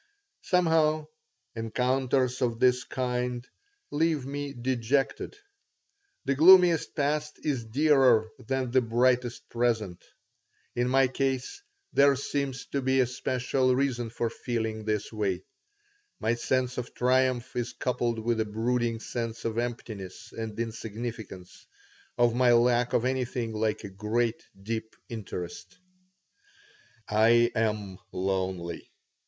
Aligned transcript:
Somehow, 0.41 1.05
encounters 1.55 2.41
of 2.41 2.59
this 2.59 2.83
kind 2.83 3.47
leave 3.91 4.25
me 4.25 4.51
dejected. 4.51 5.35
The 6.25 6.33
gloomiest 6.33 6.95
past 6.95 7.37
is 7.45 7.65
dearer 7.65 8.27
than 8.39 8.71
the 8.71 8.81
brightest 8.81 9.47
present. 9.49 10.03
In 10.75 10.89
my 10.89 11.07
case 11.07 11.61
there 11.93 12.15
seems 12.15 12.65
to 12.71 12.81
be 12.81 12.99
a 12.99 13.05
special 13.05 13.75
reason 13.75 14.09
for 14.09 14.31
feeling 14.31 14.85
this 14.85 15.13
way. 15.13 15.43
My 16.19 16.33
sense 16.33 16.79
of 16.79 16.95
triumph 16.95 17.55
is 17.55 17.73
coupled 17.73 18.17
with 18.17 18.39
a 18.39 18.45
brooding 18.45 18.99
sense 18.99 19.45
of 19.45 19.59
emptiness 19.59 20.33
and 20.35 20.59
insignificance, 20.59 21.67
of 22.17 22.33
my 22.33 22.53
lack 22.53 22.93
of 22.93 23.05
anything 23.05 23.53
like 23.53 23.83
a 23.83 23.89
great, 23.89 24.41
deep 24.63 24.95
interest 25.09 25.77
I 27.07 27.51
am 27.53 27.99
lonely. 28.11 28.89